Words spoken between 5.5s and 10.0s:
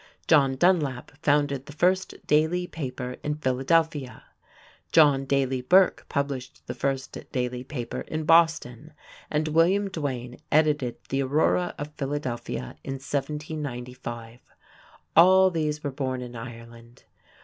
Burk published the first daily paper in Boston, and William